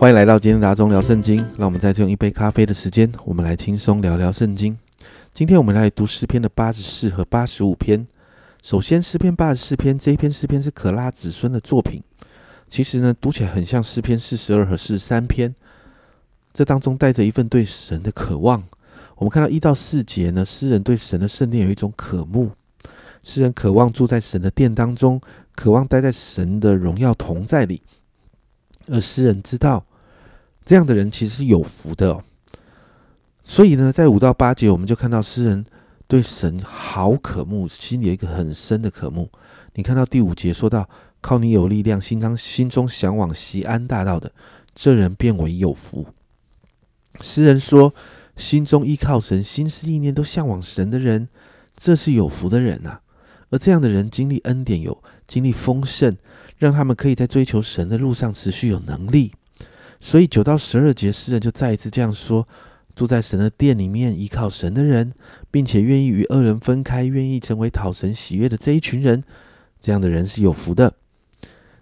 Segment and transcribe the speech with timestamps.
[0.00, 1.46] 欢迎来到今天达中聊圣经。
[1.58, 4.78] 让我们在这用一杯咖啡的时间，我们来轻松聊聊圣经。
[5.30, 8.06] 今天我们来读诗篇的八十四和八十五篇。
[8.62, 12.02] 首先，诗篇八十四篇这一篇诗篇是可拉子孙的作品。
[12.70, 15.54] 其实呢，读起来很像诗篇四十二和四十三篇。
[16.54, 18.64] 这当中带着一份对神的渴望。
[19.16, 22.52] 我们看到一到四节呢，诗人对神的圣殿有一种渴慕。
[23.22, 25.20] 诗人渴望住在神的殿当中，
[25.54, 27.82] 渴望待在神的荣耀同在里。
[28.86, 29.84] 而诗人知道，
[30.64, 32.12] 这样的人其实是有福的。
[32.12, 32.24] 哦。
[33.44, 35.64] 所以呢，在五到八节，我们就看到诗人
[36.06, 39.30] 对神好渴慕，心里有一个很深的渴慕。
[39.74, 40.88] 你看到第五节说到
[41.20, 44.32] ：“靠你有力量，心当心中向往西安大道的，
[44.74, 46.06] 这人变为有福。”
[47.20, 47.94] 诗人说
[48.36, 51.28] ：“心中依靠神，心思意念都向往神的人，
[51.76, 53.00] 这是有福的人啊。”
[53.50, 56.16] 而这样的人经历恩典，有经历丰盛，
[56.56, 59.32] 让他们可以在追求神的路上持续有能力。
[60.00, 62.48] 所以九到十二节，诗人就再一次这样说：
[62.96, 65.12] 住在神的殿里面，依靠神的人，
[65.50, 69.22] 并且愿意与恶人分开，愿意成为讨神喜悦的这一群人，
[69.78, 70.94] 这样的人是有福的。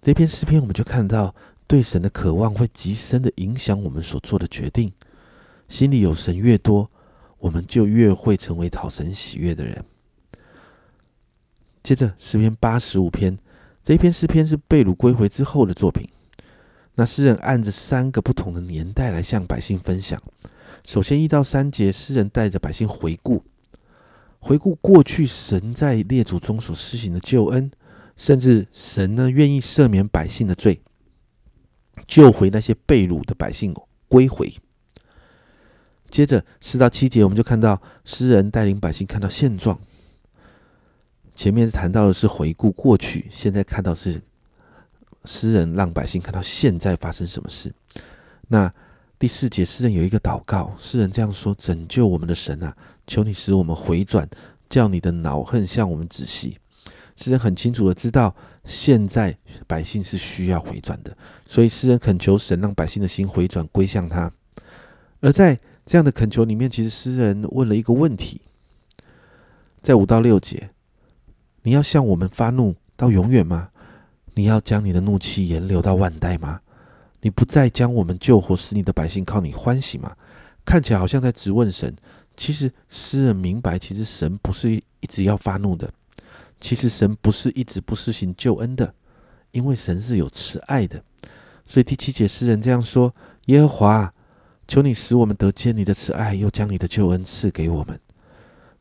[0.00, 1.34] 这篇诗篇，我们就看到
[1.66, 4.92] 对神的渴望会极深的影响我们所做的决定。
[5.68, 6.88] 心里有神越多，
[7.38, 9.84] 我们就越会成为讨神喜悦的人。
[11.82, 13.36] 接着诗篇八十五篇，
[13.82, 16.08] 这一篇诗篇是被掳归回之后的作品。
[16.96, 20.22] 那诗人按着三个不同的年代来向百姓分享。
[20.84, 23.42] 首先一到三节，诗人带着百姓回顾，
[24.38, 27.70] 回顾过去神在列祖中所施行的救恩，
[28.16, 30.82] 甚至神呢愿意赦免百姓的罪，
[32.06, 33.74] 救回那些被掳的百姓
[34.06, 34.54] 归回。
[36.10, 39.80] 接着四到七节，我们就看到诗人带领百姓看到现状。
[41.34, 44.22] 前面谈到的是回顾过去，现在看到是
[45.24, 47.72] 诗人让百姓看到现在发生什么事。
[48.48, 48.72] 那
[49.18, 52.76] 第四节，诗人有一个祷告，诗人这样说：“拯救我们的神啊，
[53.06, 54.28] 求你使我们回转，
[54.68, 56.58] 叫你的恼恨向我们止息。”
[57.16, 64.30] 诗人很清楚的知道，现在百姓是需要回转的，所以诗人恳求神让百姓的心回转归向他。
[65.20, 68.42] 而在这样的恳求里面，其实诗人问了一个问题，
[69.80, 70.70] 在五到六节。
[71.62, 73.70] 你要向我们发怒到永远吗？
[74.34, 76.60] 你要将你的怒气延留到万代吗？
[77.20, 80.14] 你不再将我们救活，使你的百姓靠你欢喜吗？
[80.64, 81.94] 看起来好像在质问神。
[82.36, 85.90] 其实诗人明白，其实神不是一直要发怒的。
[86.58, 88.92] 其实神不是一直不施行救恩的，
[89.52, 91.02] 因为神是有慈爱的。
[91.64, 93.14] 所以第七节诗人这样说：
[93.46, 94.14] 耶和华，
[94.66, 97.98] 求你使我们得见你的慈爱，又将你的救恩赐给我们。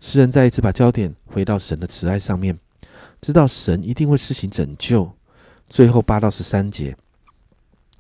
[0.02, 2.58] 诗人再一次把焦点回到神的慈爱上面。
[3.22, 5.10] 知道神一定会施行拯救。
[5.74, 6.96] 最后八到十三节，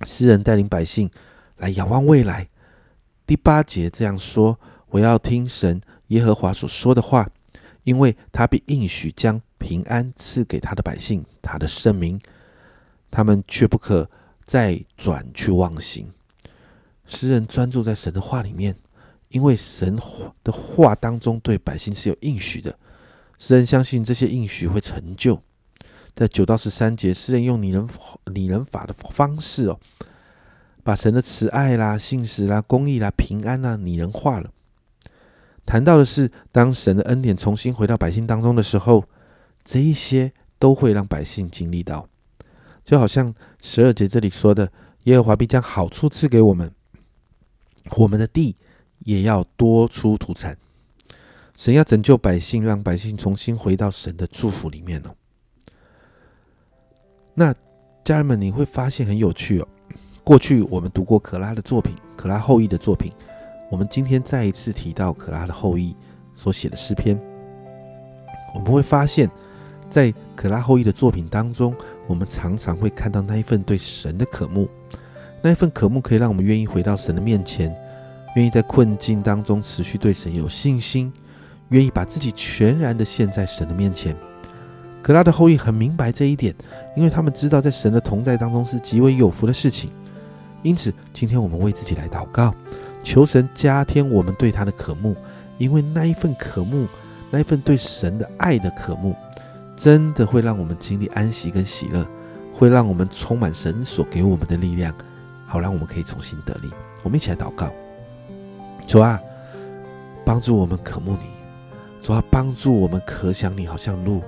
[0.05, 1.09] 诗人带领百姓
[1.57, 2.47] 来仰望未来。
[3.25, 4.59] 第八节这样说
[4.91, 7.27] ：“我要听神耶和华所说的话，
[7.81, 12.21] 因为他必应许将平安赐给他的百姓，他的圣名，
[13.09, 14.07] 他们却不可
[14.45, 16.13] 再转去忘形。”
[17.07, 18.77] 诗人专注在神的话里面，
[19.29, 19.99] 因为神
[20.43, 22.77] 的话当中对百姓是有应许的。
[23.39, 25.41] 诗人相信这些应许会成就。
[26.15, 27.87] 在九到十三节，诗人用拟人
[28.33, 29.79] 拟人法的方式哦，
[30.83, 34.51] 把神的慈爱啦、信实啦、公义啦、平安啦拟人化了。
[35.65, 39.05] 谈到的是，当神的恩典重新回到百姓当中的时候，
[39.63, 42.07] 这一些都会让百姓经历到。
[42.83, 44.71] 就好像十二节这里说的
[45.05, 46.69] ：“耶和华必将好处赐给我们，
[47.97, 48.57] 我们的地
[48.99, 50.57] 也要多出土产。”
[51.57, 55.15] 神要拯救百姓，让百姓重新回到神的祝福里面哦。
[57.33, 57.53] 那
[58.03, 59.67] 家人们，你会发现很有趣哦。
[60.23, 63.11] 过去我们读过可拉的作品，可拉后裔的作品。
[63.71, 65.95] 我们今天再一次提到可拉的后裔
[66.35, 67.19] 所写的诗篇，
[68.53, 69.29] 我们会发现，
[69.89, 71.75] 在可拉后裔的作品当中，
[72.07, 74.69] 我们常常会看到那一份对神的渴慕，
[75.41, 77.75] 那一份渴慕可以让我们愿意回到神的面前，
[78.35, 81.11] 愿意在困境当中持续对神有信心。
[81.69, 84.15] 愿意把自己全然的献在神的面前，
[85.03, 86.55] 可拉的后裔很明白这一点，
[86.95, 89.91] 因为他们知道在神的同在当中是极为有福的事情。
[90.61, 92.55] 因此，今天我们为自己来祷告，
[93.03, 95.13] 求神加添我们对他的渴慕，
[95.57, 96.87] 因为那一份渴慕，
[97.29, 99.13] 那一份对神的爱的渴慕，
[99.75, 102.07] 真的会让我们经历安息跟喜乐，
[102.53, 104.95] 会让我们充满神所给我们的力量，
[105.45, 106.71] 好让我们可以重新得力。
[107.03, 107.69] 我们一起来祷告，
[108.87, 109.19] 主啊，
[110.23, 111.27] 帮助我们渴慕你。
[111.99, 114.21] 主啊，帮助我们可想你，好像鹿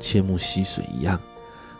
[0.00, 1.20] 切慕溪水一样。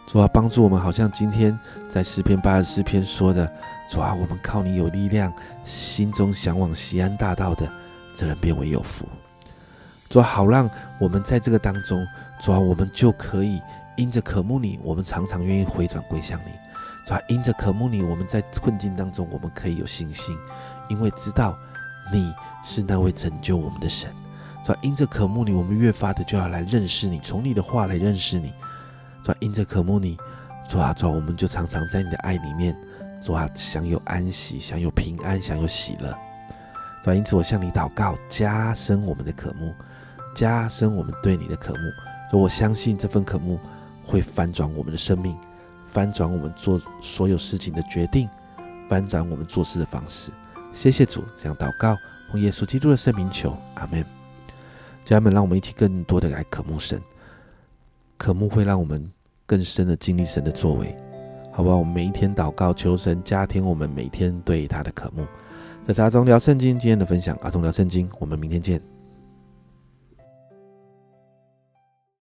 [0.06, 1.56] 主啊，帮助我们，好像今天
[1.88, 3.50] 在诗篇八十四篇说的，
[3.88, 5.32] 主啊，我们靠你有力量，
[5.64, 7.70] 心中向往西安大道的，
[8.12, 9.06] 这人变为有福。
[10.08, 10.68] 主啊，好让
[10.98, 12.04] 我们在这个当中，
[12.40, 13.62] 主啊，我们就可以
[13.96, 16.50] 因着渴慕你，我们常常愿意回转归向你。
[17.06, 20.36] 主啊，因着渴慕你，我们在困境当中，我们可以有信心，
[20.88, 21.56] 因为知道
[22.12, 22.34] 你
[22.64, 24.10] 是那位拯救我们的神。
[24.70, 28.52] 主啊，因着渴慕你，我们越发的就要来认识你，从你的话来认识你。
[29.24, 30.16] 主啊，因着渴慕你，
[30.68, 32.76] 主啊，主啊，我们就常常在你的爱里面。
[33.20, 36.16] 主啊，享有安息，享有平安，享有喜乐。
[37.02, 39.74] 主啊，因此我向你祷告，加深我们的渴慕，
[40.36, 41.80] 加深我们对你的渴慕。
[42.30, 43.58] 所以，我相信这份渴慕
[44.04, 45.36] 会翻转我们的生命，
[45.84, 48.28] 翻转我们做所有事情的决定，
[48.88, 50.30] 翻转我们做事的方式。
[50.72, 51.96] 谢谢主，这样祷告，
[52.30, 54.19] 奉耶稣基督的圣名求，阿门。
[55.10, 57.02] 家人们，让我们一起更多的来渴慕神，
[58.16, 59.10] 渴慕会让我们
[59.44, 60.94] 更深的经历神的作为。
[61.50, 65.26] 好吧，我们每一天祷告求神加添我们每天对他的渴慕。
[65.84, 68.80] 这是阿忠聊圣经今天的分享，阿忠聊圣经，我们明天见。